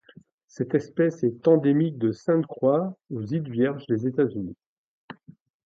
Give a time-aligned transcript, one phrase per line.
[0.47, 4.57] Cette espèce est endémique de Sainte-Croix aux îles Vierges des États-Unis.